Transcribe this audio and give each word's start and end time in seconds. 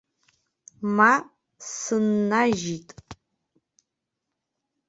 Ма 0.95 1.13
сыннажьит. 1.73 2.89